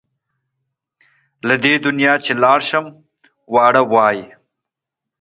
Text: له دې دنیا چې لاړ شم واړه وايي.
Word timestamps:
له 1.47 1.55
دې 1.63 1.73
دنیا 1.85 2.13
چې 2.25 2.31
لاړ 2.43 2.59
شم 2.69 2.85
واړه 3.53 3.81
وايي. 3.93 4.25